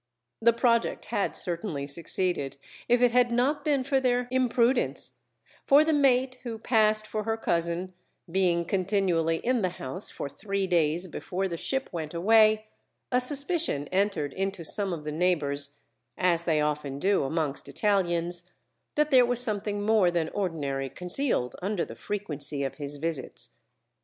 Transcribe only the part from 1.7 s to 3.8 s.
succeeded if it had not